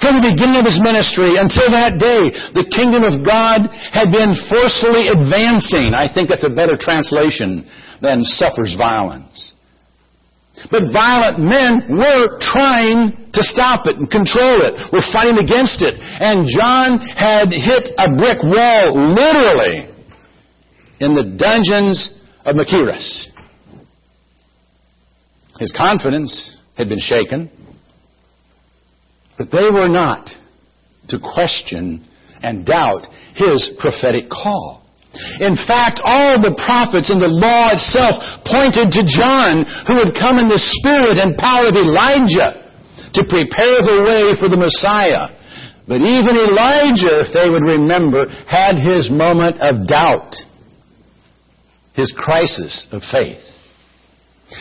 From 0.02 0.18
the 0.18 0.26
beginning 0.34 0.58
of 0.58 0.66
his 0.66 0.82
ministry 0.82 1.38
until 1.38 1.70
that 1.70 2.02
day, 2.02 2.34
the 2.58 2.66
kingdom 2.68 3.06
of 3.06 3.22
God 3.24 3.70
had 3.94 4.10
been 4.10 4.34
forcefully 4.50 5.08
advancing. 5.14 5.94
I 5.94 6.10
think 6.10 6.28
that's 6.28 6.44
a 6.44 6.52
better 6.52 6.76
translation 6.76 7.64
than 8.02 8.26
suffers 8.26 8.74
violence. 8.74 9.54
But 10.72 10.92
violent 10.92 11.40
men 11.40 11.86
were 11.90 12.40
trying 12.42 13.30
to 13.34 13.44
stop 13.44 13.86
it 13.86 13.98
and 13.98 14.10
control 14.10 14.58
it, 14.62 14.92
were 14.92 15.06
fighting 15.14 15.38
against 15.38 15.82
it. 15.82 15.94
And 15.98 16.50
John 16.50 16.98
had 17.00 17.54
hit 17.54 17.94
a 17.98 18.10
brick 18.18 18.42
wall, 18.42 18.98
literally, 19.14 19.94
in 21.00 21.14
the 21.14 21.38
dungeons 21.38 22.14
of 22.44 22.56
Machaerus. 22.56 23.28
His 25.60 25.72
confidence 25.78 26.58
had 26.76 26.90
been 26.90 27.00
shaken. 27.00 27.52
But 29.38 29.52
they 29.52 29.70
were 29.72 29.90
not 29.90 30.30
to 31.10 31.20
question 31.20 32.08
and 32.42 32.66
doubt 32.66 33.06
his 33.36 33.72
prophetic 33.80 34.30
call. 34.30 34.87
In 35.40 35.56
fact, 35.56 36.02
all 36.04 36.38
the 36.38 36.54
prophets 36.58 37.10
and 37.10 37.22
the 37.22 37.32
law 37.32 37.74
itself 37.74 38.20
pointed 38.46 38.94
to 38.94 39.08
John, 39.08 39.66
who 39.88 40.04
would 40.04 40.14
come 40.14 40.38
in 40.38 40.48
the 40.48 40.62
spirit 40.62 41.18
and 41.18 41.38
power 41.38 41.72
of 41.72 41.76
Elijah 41.76 42.66
to 43.16 43.22
prepare 43.26 43.82
the 43.82 44.04
way 44.06 44.36
for 44.38 44.50
the 44.50 44.60
Messiah. 44.60 45.34
But 45.88 46.04
even 46.04 46.36
Elijah, 46.36 47.24
if 47.24 47.32
they 47.34 47.50
would 47.50 47.64
remember, 47.64 48.28
had 48.46 48.78
his 48.78 49.10
moment 49.10 49.58
of 49.64 49.88
doubt, 49.88 50.36
his 51.96 52.14
crisis 52.14 52.86
of 52.92 53.02
faith. 53.10 53.42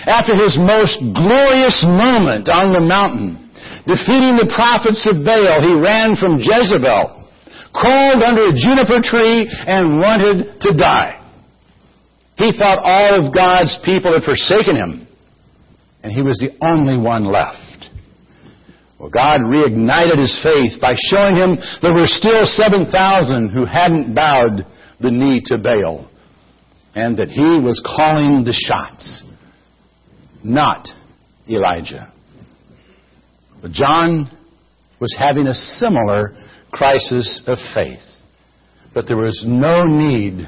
After 0.07 0.35
his 0.35 0.57
most 0.57 0.99
glorious 1.13 1.85
moment 1.85 2.49
on 2.49 2.73
the 2.73 2.81
mountain, 2.81 3.47
Defeating 3.87 4.35
the 4.35 4.51
prophets 4.51 5.07
of 5.07 5.23
Baal, 5.23 5.63
he 5.63 5.75
ran 5.79 6.19
from 6.19 6.43
Jezebel, 6.43 7.26
crawled 7.77 8.23
under 8.23 8.49
a 8.49 8.57
juniper 8.57 9.05
tree, 9.05 9.47
and 9.49 10.01
wanted 10.01 10.61
to 10.61 10.73
die. 10.73 11.23
He 12.37 12.53
thought 12.57 12.79
all 12.83 13.27
of 13.27 13.35
God's 13.35 13.79
people 13.85 14.13
had 14.13 14.23
forsaken 14.23 14.77
him, 14.77 15.07
and 16.03 16.13
he 16.13 16.23
was 16.23 16.39
the 16.39 16.57
only 16.65 16.97
one 16.97 17.25
left. 17.25 17.91
Well, 18.99 19.11
God 19.11 19.41
reignited 19.43 20.19
his 20.19 20.39
faith 20.43 20.81
by 20.81 20.95
showing 21.11 21.37
him 21.37 21.57
there 21.83 21.93
were 21.93 22.07
still 22.07 22.47
7,000 22.47 23.51
who 23.51 23.65
hadn't 23.65 24.15
bowed 24.15 24.67
the 25.01 25.11
knee 25.11 25.43
to 25.47 25.59
Baal, 25.59 26.11
and 26.95 27.19
that 27.19 27.29
he 27.29 27.61
was 27.63 27.83
calling 27.85 28.45
the 28.45 28.55
shots, 28.55 29.23
not 30.43 30.89
Elijah. 31.49 32.13
But 33.61 33.73
John 33.73 34.31
was 34.99 35.15
having 35.19 35.47
a 35.47 35.55
similar 35.55 36.35
crisis 36.77 37.43
of 37.47 37.59
faith. 37.75 38.03
But 38.95 39.07
there 39.09 39.17
was 39.17 39.45
no 39.47 39.85
need 39.85 40.47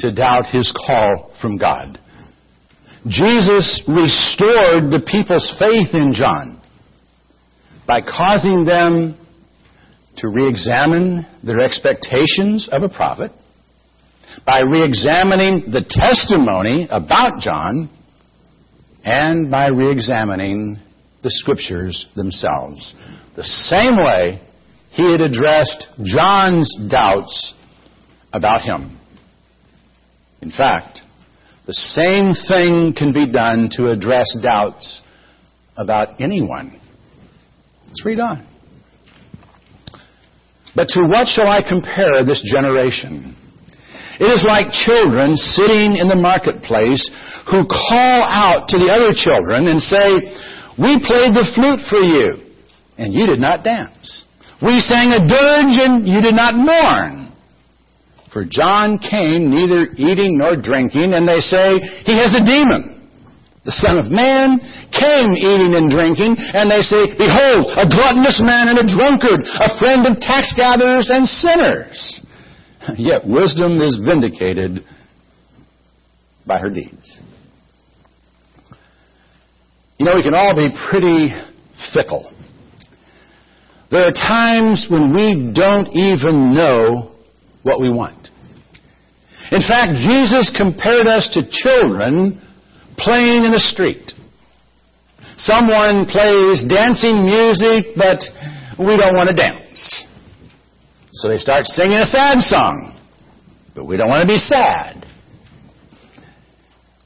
to 0.00 0.12
doubt 0.12 0.46
his 0.46 0.72
call 0.86 1.34
from 1.40 1.56
God. 1.58 1.98
Jesus 3.08 3.82
restored 3.86 4.90
the 4.90 5.04
people's 5.06 5.54
faith 5.58 5.94
in 5.94 6.12
John 6.12 6.60
by 7.86 8.00
causing 8.00 8.64
them 8.64 9.18
to 10.18 10.28
re-examine 10.28 11.26
their 11.44 11.60
expectations 11.60 12.68
of 12.72 12.82
a 12.82 12.88
prophet, 12.88 13.30
by 14.44 14.60
re-examining 14.60 15.70
the 15.70 15.84
testimony 15.88 16.88
about 16.90 17.40
John, 17.40 17.90
and 19.04 19.50
by 19.50 19.68
re-examining 19.68 20.78
the 21.22 21.30
scriptures 21.30 22.08
themselves. 22.16 22.94
The 23.36 23.44
same 23.44 23.96
way 23.96 24.42
he 24.96 25.12
had 25.12 25.20
addressed 25.20 25.88
John's 26.02 26.74
doubts 26.88 27.52
about 28.32 28.62
him. 28.62 28.98
In 30.40 30.50
fact, 30.50 31.00
the 31.66 31.74
same 31.74 32.32
thing 32.48 32.94
can 32.96 33.12
be 33.12 33.30
done 33.30 33.68
to 33.72 33.90
address 33.90 34.24
doubts 34.42 35.02
about 35.76 36.18
anyone. 36.18 36.80
Let's 37.86 38.06
read 38.06 38.20
on. 38.20 38.46
But 40.74 40.88
to 40.88 41.02
what 41.02 41.28
shall 41.28 41.46
I 41.46 41.60
compare 41.60 42.24
this 42.24 42.42
generation? 42.50 43.36
It 44.18 44.32
is 44.32 44.46
like 44.48 44.72
children 44.72 45.36
sitting 45.36 45.98
in 46.00 46.08
the 46.08 46.16
marketplace 46.16 47.04
who 47.50 47.66
call 47.68 48.24
out 48.24 48.68
to 48.68 48.78
the 48.78 48.88
other 48.88 49.12
children 49.12 49.68
and 49.68 49.78
say, 49.78 50.08
We 50.80 51.04
played 51.04 51.36
the 51.36 51.44
flute 51.54 51.84
for 51.90 52.00
you, 52.00 52.40
and 52.96 53.12
you 53.12 53.26
did 53.26 53.40
not 53.40 53.62
dance. 53.62 54.24
We 54.62 54.80
sang 54.80 55.12
a 55.12 55.20
dirge, 55.26 55.76
and 55.84 56.08
you 56.08 56.20
did 56.20 56.34
not 56.34 56.54
mourn. 56.54 57.32
For 58.32 58.44
John 58.44 58.98
came 58.98 59.50
neither 59.50 59.88
eating 59.96 60.38
nor 60.38 60.60
drinking, 60.60 61.12
and 61.12 61.28
they 61.28 61.40
say, 61.40 61.80
He 62.04 62.16
has 62.16 62.34
a 62.34 62.44
demon. 62.44 62.96
The 63.64 63.72
Son 63.72 63.98
of 63.98 64.12
Man 64.12 64.60
came 64.94 65.34
eating 65.34 65.74
and 65.74 65.90
drinking, 65.90 66.36
and 66.38 66.70
they 66.70 66.80
say, 66.80 67.18
Behold, 67.18 67.66
a 67.74 67.88
gluttonous 67.88 68.40
man 68.44 68.68
and 68.68 68.78
a 68.78 68.86
drunkard, 68.86 69.42
a 69.42 69.78
friend 69.78 70.06
of 70.06 70.20
tax 70.20 70.54
gatherers 70.56 71.10
and 71.10 71.26
sinners. 71.26 72.20
Yet 72.96 73.26
wisdom 73.26 73.80
is 73.80 73.98
vindicated 74.04 74.84
by 76.46 76.58
her 76.58 76.70
deeds. 76.70 77.20
You 79.98 80.06
know, 80.06 80.14
we 80.14 80.22
can 80.22 80.34
all 80.34 80.54
be 80.54 80.68
pretty 80.88 81.34
fickle. 81.92 82.30
There 83.90 84.04
are 84.04 84.12
times 84.12 84.88
when 84.90 85.14
we 85.14 85.52
don't 85.54 85.88
even 85.94 86.54
know 86.54 87.12
what 87.62 87.80
we 87.80 87.90
want. 87.90 88.28
In 89.52 89.60
fact, 89.60 89.94
Jesus 89.94 90.52
compared 90.56 91.06
us 91.06 91.30
to 91.34 91.46
children 91.48 92.42
playing 92.98 93.44
in 93.44 93.52
the 93.52 93.60
street. 93.60 94.12
Someone 95.36 96.06
plays 96.06 96.64
dancing 96.68 97.24
music, 97.24 97.94
but 97.96 98.18
we 98.78 98.96
don't 98.96 99.14
want 99.14 99.28
to 99.28 99.36
dance. 99.36 100.04
So 101.12 101.28
they 101.28 101.38
start 101.38 101.66
singing 101.66 101.98
a 101.98 102.06
sad 102.06 102.40
song, 102.40 102.98
but 103.74 103.84
we 103.84 103.96
don't 103.96 104.08
want 104.08 104.22
to 104.22 104.26
be 104.26 104.38
sad. 104.38 105.06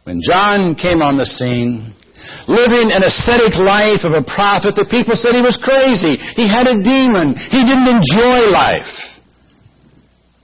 When 0.05 0.21
John 0.23 0.75
came 0.75 1.03
on 1.03 1.19
the 1.19 1.27
scene, 1.27 1.95
living 2.49 2.93
an 2.93 3.03
ascetic 3.03 3.59
life 3.59 4.07
of 4.07 4.13
a 4.17 4.25
prophet, 4.25 4.77
the 4.77 4.89
people 4.89 5.17
said 5.17 5.35
he 5.35 5.45
was 5.45 5.59
crazy. 5.61 6.17
He 6.39 6.47
had 6.49 6.71
a 6.71 6.79
demon. 6.79 7.37
He 7.37 7.61
didn't 7.67 7.91
enjoy 7.91 8.49
life. 8.49 9.21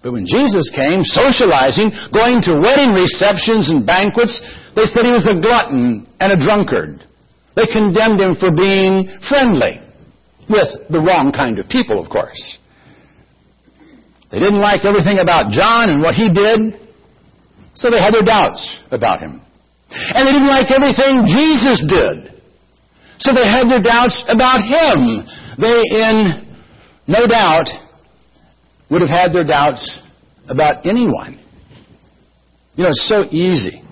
But 0.03 0.13
when 0.13 0.27
Jesus 0.27 0.71
came, 0.71 1.03
socializing, 1.03 1.91
going 2.13 2.39
to 2.47 2.63
wedding 2.63 2.95
receptions 2.95 3.71
and 3.71 3.85
banquets, 3.85 4.39
they 4.77 4.87
said 4.87 5.05
he 5.05 5.11
was 5.11 5.27
a 5.27 5.35
glutton 5.35 6.07
and 6.21 6.31
a 6.31 6.39
drunkard. 6.39 7.03
They 7.57 7.67
condemned 7.67 8.21
him 8.21 8.37
for 8.37 8.53
being 8.53 9.09
friendly 9.29 9.81
with 10.49 10.69
the 10.91 11.01
wrong 11.01 11.33
kind 11.35 11.59
of 11.59 11.69
people, 11.69 11.99
of 11.99 12.11
course. 12.11 12.59
They 14.31 14.39
didn't 14.39 14.61
like 14.61 14.85
everything 14.85 15.19
about 15.19 15.51
John 15.51 15.91
and 15.91 16.03
what 16.03 16.15
he 16.15 16.31
did, 16.31 16.79
so 17.75 17.91
they 17.91 17.99
had 17.99 18.15
their 18.15 18.25
doubts 18.25 18.81
about 18.91 19.21
him. 19.21 19.41
And 20.15 20.27
they 20.27 20.33
didn't 20.33 20.49
like 20.49 20.71
everything 20.71 21.25
Jesus 21.27 21.81
did, 21.89 22.33
so 23.19 23.33
they 23.33 23.49
had 23.49 23.69
their 23.69 23.83
doubts 23.83 24.25
about 24.29 24.61
him. 24.61 25.25
They, 25.59 25.83
in 25.91 26.47
no 27.07 27.27
doubt, 27.27 27.69
would 28.91 29.01
have 29.01 29.11
had 29.11 29.33
their 29.33 29.47
doubts 29.47 30.01
about 30.49 30.87
anyone. 30.87 31.39
You 32.75 32.85
know, 32.85 32.91
it's 32.91 33.09
so 33.09 33.25
easy 33.31 33.83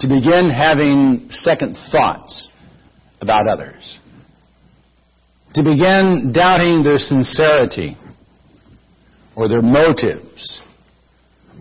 to 0.00 0.08
begin 0.08 0.50
having 0.50 1.28
second 1.30 1.76
thoughts 1.90 2.50
about 3.20 3.48
others, 3.48 3.98
to 5.54 5.62
begin 5.62 6.32
doubting 6.34 6.82
their 6.82 6.98
sincerity 6.98 7.96
or 9.34 9.48
their 9.48 9.62
motives 9.62 10.60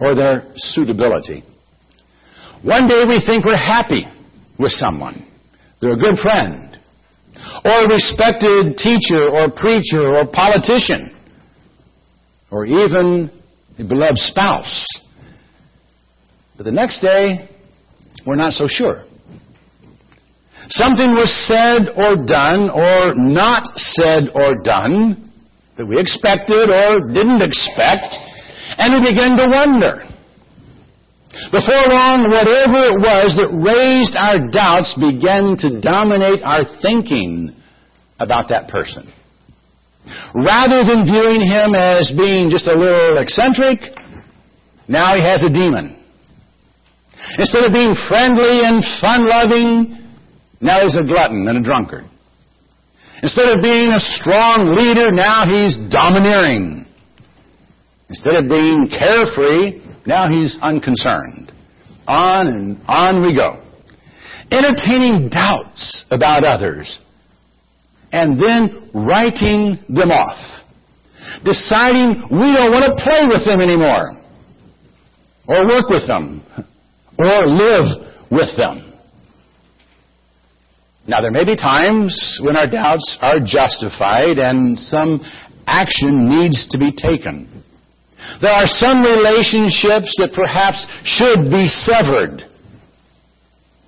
or 0.01 0.15
their 0.15 0.51
suitability. 0.55 1.43
One 2.65 2.87
day 2.87 3.05
we 3.07 3.21
think 3.23 3.45
we're 3.45 3.55
happy 3.55 4.07
with 4.57 4.71
someone. 4.71 5.23
They're 5.79 5.93
a 5.93 5.97
good 5.97 6.17
friend 6.17 6.75
or 7.63 7.85
a 7.85 7.87
respected 7.87 8.75
teacher 8.75 9.29
or 9.29 9.51
preacher 9.51 10.01
or 10.01 10.25
politician 10.25 11.15
or 12.49 12.65
even 12.65 13.29
a 13.77 13.83
beloved 13.83 14.17
spouse. 14.17 14.83
But 16.57 16.63
the 16.63 16.71
next 16.71 17.01
day, 17.01 17.47
we're 18.25 18.35
not 18.35 18.53
so 18.53 18.67
sure. 18.67 19.03
Something 20.69 21.13
was 21.13 21.29
said 21.45 21.93
or 21.95 22.15
done 22.25 22.71
or 22.71 23.13
not 23.13 23.77
said 23.77 24.23
or 24.33 24.55
done 24.63 25.31
that 25.77 25.85
we 25.85 25.99
expected 25.99 26.71
or 26.71 27.13
didn't 27.13 27.43
expect, 27.43 28.15
and 28.79 29.03
we 29.03 29.11
begin 29.11 29.37
to 29.37 29.49
wonder. 29.51 30.04
Before 31.51 31.85
long, 31.89 32.29
whatever 32.29 32.89
it 32.89 32.99
was 32.99 33.37
that 33.37 33.53
raised 33.53 34.17
our 34.17 34.49
doubts 34.49 34.97
began 34.97 35.53
to 35.61 35.81
dominate 35.81 36.41
our 36.41 36.65
thinking 36.81 37.53
about 38.19 38.49
that 38.49 38.67
person. 38.67 39.05
Rather 40.33 40.81
than 40.85 41.05
viewing 41.05 41.41
him 41.41 41.75
as 41.75 42.13
being 42.17 42.49
just 42.49 42.67
a 42.67 42.73
little 42.73 43.17
eccentric, 43.17 43.79
now 44.87 45.13
he 45.13 45.21
has 45.21 45.43
a 45.43 45.49
demon. 45.49 45.97
Instead 47.37 47.63
of 47.63 47.73
being 47.73 47.95
friendly 48.09 48.65
and 48.65 48.83
fun 49.01 49.29
loving, 49.29 49.97
now 50.61 50.81
he's 50.81 50.97
a 50.97 51.03
glutton 51.03 51.47
and 51.47 51.57
a 51.57 51.63
drunkard. 51.63 52.05
Instead 53.21 53.49
of 53.49 53.61
being 53.61 53.91
a 53.93 53.99
strong 53.99 54.75
leader, 54.75 55.11
now 55.11 55.45
he's 55.45 55.77
domineering. 55.89 56.85
Instead 58.09 58.35
of 58.35 58.49
being 58.49 58.89
carefree, 58.89 59.81
now 60.05 60.29
he's 60.29 60.57
unconcerned. 60.61 61.51
On 62.07 62.47
and 62.47 62.79
on 62.87 63.21
we 63.21 63.33
go. 63.35 63.61
Entertaining 64.51 65.29
doubts 65.29 66.05
about 66.11 66.43
others 66.43 66.99
and 68.11 68.39
then 68.39 68.89
writing 68.93 69.77
them 69.89 70.11
off. 70.11 70.39
Deciding 71.43 72.23
we 72.31 72.47
don't 72.53 72.71
want 72.71 72.85
to 72.87 73.03
play 73.03 73.25
with 73.27 73.43
them 73.45 73.59
anymore, 73.59 74.15
or 75.47 75.67
work 75.67 75.89
with 75.89 76.07
them, 76.07 76.41
or 77.17 77.45
live 77.47 77.85
with 78.31 78.55
them. 78.55 78.93
Now, 81.07 81.21
there 81.21 81.31
may 81.31 81.45
be 81.45 81.55
times 81.55 82.39
when 82.41 82.55
our 82.55 82.69
doubts 82.69 83.17
are 83.21 83.39
justified 83.39 84.39
and 84.39 84.77
some 84.77 85.19
action 85.67 86.29
needs 86.29 86.67
to 86.69 86.79
be 86.79 86.91
taken. 86.91 87.63
There 88.41 88.51
are 88.51 88.67
some 88.67 89.01
relationships 89.01 90.13
that 90.19 90.33
perhaps 90.33 90.85
should 91.03 91.49
be 91.51 91.67
severed. 91.67 92.43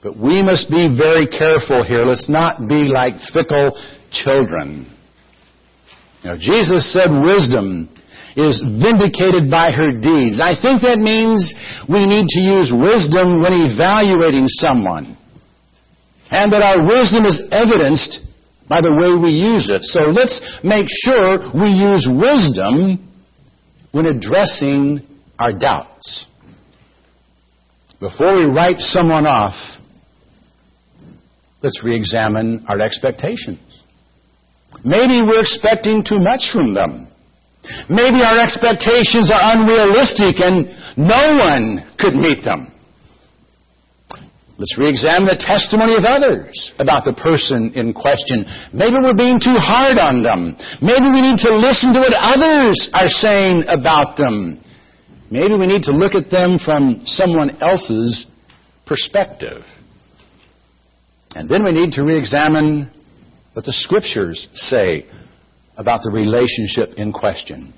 But 0.04 0.17
we 0.17 0.43
must 0.43 0.69
be 0.69 0.88
very 0.88 1.28
careful 1.28 1.84
here. 1.84 2.06
Let's 2.06 2.30
not 2.30 2.67
be 2.67 2.88
like 2.88 3.19
fickle 3.34 3.76
children. 4.12 4.93
Know, 6.23 6.36
Jesus 6.38 6.91
said 6.91 7.10
wisdom 7.10 7.89
is 8.36 8.62
vindicated 8.62 9.50
by 9.50 9.71
her 9.71 9.95
deeds. 9.95 10.39
I 10.43 10.54
think 10.60 10.84
that 10.84 11.00
means 11.00 11.56
we 11.89 12.06
need 12.06 12.28
to 12.28 12.41
use 12.41 12.69
wisdom 12.69 13.41
when 13.41 13.54
evaluating 13.73 14.45
someone. 14.47 15.17
And 16.30 16.52
that 16.52 16.62
our 16.62 16.86
wisdom 16.86 17.26
is 17.26 17.41
evidenced 17.50 18.21
by 18.67 18.82
the 18.82 18.91
way 18.91 19.15
we 19.15 19.32
use 19.32 19.71
it. 19.71 19.82
So 19.88 20.12
let's 20.12 20.38
make 20.62 20.86
sure 21.08 21.39
we 21.56 21.71
use 21.71 22.04
wisdom 22.06 23.07
when 23.98 24.06
addressing 24.06 25.02
our 25.40 25.52
doubts. 25.52 26.28
Before 28.00 28.38
we 28.38 28.46
write 28.46 28.78
someone 28.78 29.26
off, 29.26 29.56
let's 31.64 31.82
re-examine 31.84 32.64
our 32.70 32.80
expectations. 32.80 33.60
Maybe 34.86 35.26
we're 35.26 35.42
expecting 35.42 36.04
too 36.08 36.20
much 36.20 36.52
from 36.54 36.76
them. 36.76 37.08
Maybe 37.90 38.22
our 38.22 38.40
expectations 38.40 39.32
are 39.34 39.58
unrealistic 39.58 40.42
and 40.46 40.70
no 40.96 41.38
one 41.42 41.92
could 41.98 42.14
meet 42.14 42.44
them. 42.44 42.72
Let's 44.58 44.76
re-examine 44.76 45.30
the 45.30 45.38
testimony 45.38 45.93
of 45.93 46.04
others 46.04 46.74
about 46.80 47.06
the 47.06 47.13
person 47.13 47.74
in 47.76 47.93
question. 47.93 48.41
Maybe 48.74 48.98
we're 48.98 49.13
being 49.13 49.38
too 49.38 49.54
hard 49.54 50.02
on 50.02 50.26
them. 50.26 50.58
Maybe 50.82 51.06
we 51.13 51.22
need 51.22 51.38
to 51.46 51.54
listen 51.54 51.93
to 51.93 52.02
what 52.02 52.17
others 52.17 52.89
are 52.91 53.08
saying 53.08 53.65
about 53.70 54.17
them. 54.17 54.60
Maybe 55.30 55.54
we 55.54 55.67
need 55.67 55.84
to 55.84 55.91
look 55.91 56.15
at 56.15 56.32
them 56.32 56.58
from 56.58 57.06
someone 57.06 57.62
else's 57.62 58.26
perspective. 58.88 59.62
And 61.36 61.48
then 61.48 61.63
we 61.63 61.72
need 61.72 61.91
to 61.93 62.04
re-examine 62.04 62.89
what 63.54 63.65
the 63.65 63.74
scriptures 63.74 64.48
say 64.56 65.06
about 65.78 66.02
the 66.02 66.10
relationship 66.10 66.98
in 66.98 67.13
question. 67.13 67.74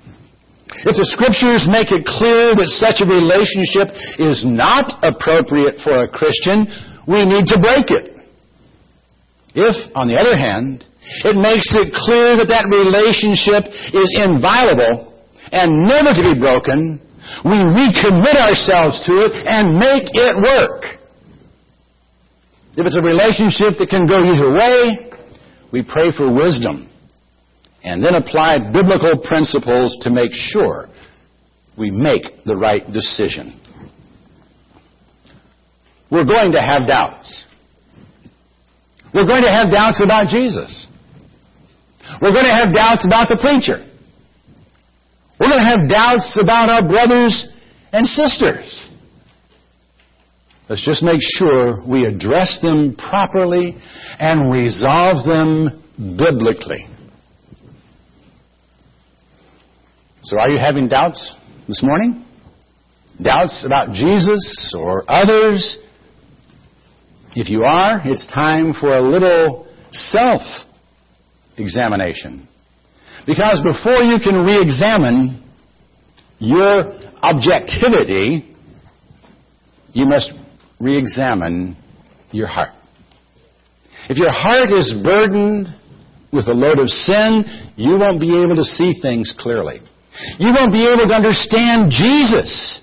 If 0.70 0.94
the 0.94 1.08
scriptures 1.10 1.66
make 1.66 1.90
it 1.90 2.06
clear 2.06 2.54
that 2.54 2.70
such 2.78 3.02
a 3.02 3.06
relationship 3.06 3.90
is 4.22 4.46
not 4.46 5.02
appropriate 5.02 5.82
for 5.82 6.06
a 6.06 6.08
Christian, 6.08 6.70
we 7.10 7.26
need 7.26 7.50
to 7.50 7.58
break 7.58 7.90
it. 7.90 8.14
If, 9.54 9.74
on 9.98 10.06
the 10.06 10.14
other 10.14 10.38
hand, 10.38 10.86
it 11.26 11.34
makes 11.34 11.74
it 11.74 11.90
clear 11.90 12.38
that 12.38 12.46
that 12.54 12.70
relationship 12.70 13.66
is 13.90 14.10
inviolable 14.14 15.10
and 15.50 15.90
never 15.90 16.14
to 16.14 16.22
be 16.22 16.38
broken, 16.38 17.02
we 17.42 17.58
recommit 17.58 18.38
ourselves 18.38 19.02
to 19.10 19.26
it 19.26 19.34
and 19.42 19.74
make 19.74 20.06
it 20.14 20.34
work. 20.38 21.02
If 22.78 22.86
it's 22.86 22.96
a 22.96 23.02
relationship 23.02 23.74
that 23.82 23.90
can 23.90 24.06
go 24.06 24.22
either 24.22 24.54
way, 24.54 25.10
we 25.74 25.82
pray 25.82 26.14
for 26.14 26.30
wisdom 26.30 26.89
and 27.82 28.04
then 28.04 28.14
apply 28.14 28.58
biblical 28.72 29.18
principles 29.26 29.98
to 30.02 30.10
make 30.10 30.32
sure 30.32 30.88
we 31.78 31.90
make 31.90 32.44
the 32.44 32.54
right 32.54 32.84
decision. 32.92 33.58
We're 36.10 36.24
going 36.24 36.52
to 36.52 36.60
have 36.60 36.86
doubts. 36.86 37.44
We're 39.14 39.26
going 39.26 39.42
to 39.42 39.50
have 39.50 39.70
doubts 39.70 40.02
about 40.02 40.28
Jesus. 40.28 40.86
We're 42.20 42.32
going 42.32 42.44
to 42.44 42.52
have 42.52 42.74
doubts 42.74 43.06
about 43.06 43.28
the 43.28 43.38
preacher. 43.40 43.86
We're 45.38 45.48
going 45.48 45.62
to 45.62 45.78
have 45.78 45.88
doubts 45.88 46.38
about 46.40 46.68
our 46.68 46.86
brothers 46.86 47.48
and 47.92 48.06
sisters. 48.06 48.86
Let's 50.68 50.84
just 50.84 51.02
make 51.02 51.20
sure 51.20 51.82
we 51.88 52.04
address 52.04 52.60
them 52.60 52.94
properly 52.94 53.76
and 54.18 54.52
resolve 54.52 55.26
them 55.26 55.82
biblically. 55.96 56.86
So 60.22 60.38
are 60.38 60.50
you 60.50 60.58
having 60.58 60.88
doubts 60.88 61.34
this 61.66 61.82
morning? 61.82 62.24
Doubts 63.22 63.64
about 63.64 63.92
Jesus 63.92 64.74
or 64.76 65.10
others? 65.10 65.78
If 67.34 67.48
you 67.48 67.62
are, 67.64 68.02
it's 68.04 68.26
time 68.26 68.74
for 68.78 68.92
a 68.92 69.00
little 69.00 69.66
self 69.92 70.42
examination. 71.56 72.46
Because 73.26 73.60
before 73.62 74.02
you 74.02 74.18
can 74.18 74.44
re 74.44 74.60
examine 74.60 75.42
your 76.38 76.98
objectivity, 77.22 78.54
you 79.92 80.06
must 80.06 80.32
re 80.80 80.98
examine 80.98 81.76
your 82.30 82.46
heart. 82.46 82.72
If 84.08 84.18
your 84.18 84.32
heart 84.32 84.70
is 84.70 84.94
burdened 85.02 85.68
with 86.32 86.46
a 86.46 86.52
load 86.52 86.78
of 86.78 86.88
sin, 86.88 87.44
you 87.76 87.98
won't 87.98 88.20
be 88.20 88.42
able 88.42 88.56
to 88.56 88.64
see 88.64 89.00
things 89.00 89.34
clearly. 89.38 89.80
You 90.38 90.52
won't 90.52 90.72
be 90.72 90.86
able 90.86 91.06
to 91.06 91.14
understand 91.14 91.90
Jesus 91.90 92.80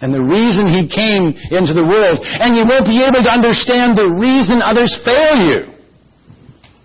and 0.00 0.12
the 0.12 0.20
reason 0.20 0.66
He 0.66 0.90
came 0.90 1.30
into 1.50 1.72
the 1.72 1.86
world. 1.86 2.18
And 2.22 2.56
you 2.56 2.66
won't 2.66 2.86
be 2.86 3.02
able 3.02 3.22
to 3.22 3.30
understand 3.30 3.96
the 3.96 4.08
reason 4.08 4.60
others 4.62 4.90
fail 5.04 5.38
you 5.46 5.72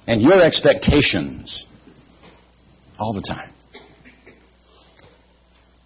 and 0.06 0.22
your 0.22 0.42
expectations 0.42 1.66
all 3.00 3.14
the 3.14 3.26
time. 3.28 3.52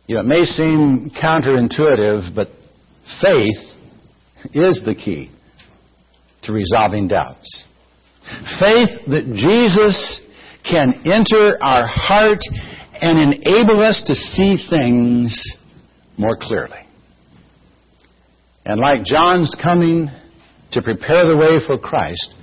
You 0.07 0.15
know, 0.15 0.21
it 0.21 0.27
may 0.27 0.43
seem 0.43 1.11
counterintuitive, 1.11 2.35
but 2.35 2.49
faith 3.21 3.61
is 4.53 4.81
the 4.85 4.93
key 4.93 5.31
to 6.43 6.51
resolving 6.51 7.07
doubts. 7.07 7.65
Faith 8.59 9.07
that 9.07 9.31
Jesus 9.33 10.21
can 10.69 11.01
enter 11.05 11.57
our 11.61 11.87
heart 11.87 12.39
and 13.01 13.33
enable 13.33 13.81
us 13.81 14.03
to 14.05 14.15
see 14.15 14.63
things 14.69 15.43
more 16.17 16.37
clearly. 16.39 16.77
And 18.63 18.79
like 18.79 19.03
John's 19.03 19.55
coming 19.61 20.07
to 20.71 20.81
prepare 20.83 21.25
the 21.25 21.35
way 21.35 21.57
for 21.65 21.77
Christ, 21.77 22.35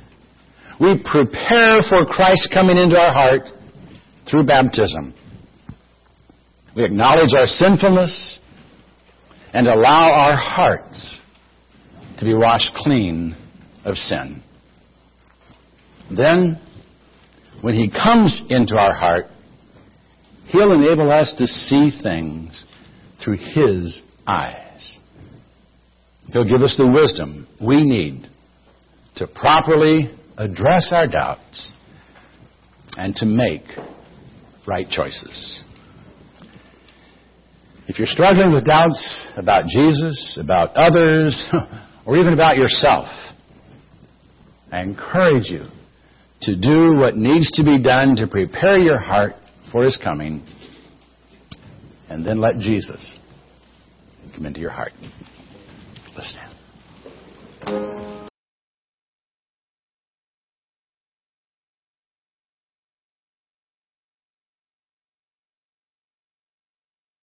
we 0.81 1.01
prepare 1.11 1.81
for 1.89 2.05
Christ 2.07 2.51
coming 2.53 2.77
into 2.77 2.99
our 2.99 3.13
heart 3.13 3.43
through 4.29 4.45
baptism. 4.45 5.15
We 6.77 6.85
acknowledge 6.85 7.35
our 7.35 7.47
sinfulness 7.47 8.41
and 9.53 9.69
allow 9.69 10.13
our 10.13 10.37
hearts 10.37 11.19
to 12.19 12.25
be 12.25 12.35
washed 12.35 12.75
clean 12.75 13.37
of 13.85 13.97
sin. 13.97 14.43
Then, 16.15 16.61
when 17.63 17.75
He 17.75 17.91
comes 17.91 18.43
into 18.49 18.77
our 18.77 18.95
heart, 18.95 19.27
He'll 20.49 20.73
enable 20.73 21.11
us 21.11 21.35
to 21.39 21.47
see 21.47 21.91
things 22.03 22.65
through 23.23 23.37
His 23.37 24.03
eyes. 24.27 24.99
He'll 26.33 26.45
give 26.45 26.63
us 26.63 26.77
the 26.77 26.87
wisdom 26.87 27.47
we 27.61 27.85
need 27.85 28.27
to 29.17 29.27
properly 29.27 30.11
address 30.37 30.93
our 30.93 31.07
doubts 31.07 31.73
and 32.97 33.15
to 33.17 33.27
make 33.27 33.63
right 34.67 34.89
choices. 34.89 35.63
If 37.87 37.99
you're 37.99 38.07
struggling 38.07 38.53
with 38.53 38.65
doubts 38.65 39.27
about 39.37 39.67
Jesus, 39.67 40.39
about 40.43 40.77
others, 40.77 41.49
or 42.07 42.17
even 42.17 42.33
about 42.33 42.57
yourself, 42.57 43.07
I 44.71 44.83
encourage 44.83 45.49
you 45.49 45.65
to 46.43 46.55
do 46.55 46.97
what 46.97 47.17
needs 47.17 47.51
to 47.53 47.65
be 47.65 47.83
done 47.83 48.17
to 48.17 48.27
prepare 48.27 48.79
your 48.79 49.01
heart 49.01 49.35
for 49.73 49.85
his 49.85 49.99
coming, 50.03 50.43
and 52.09 52.27
then 52.27 52.41
let 52.41 52.59
Jesus 52.59 53.19
come 54.35 54.47
into 54.47 54.61
your 54.61 54.71
heart. 54.71 54.93
Let's 56.15 56.33
stand. 56.33 56.48